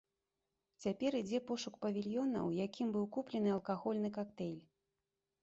[0.85, 4.59] Цяпер ідзе пошук павільёна, у якім быў куплены алкагольны кактэйль.